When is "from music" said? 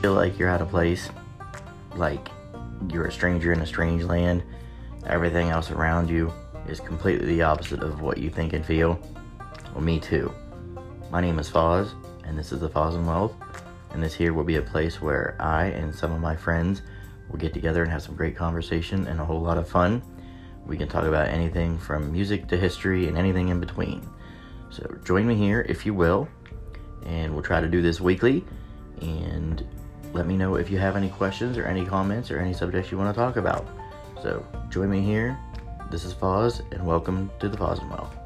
21.78-22.48